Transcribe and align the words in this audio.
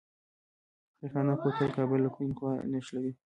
خیرخانه 0.97 1.33
کوتل 1.41 1.69
کابل 1.77 1.99
له 2.03 2.09
کومې 2.15 2.33
خوا 2.37 2.51
نښلوي؟ 2.71 3.11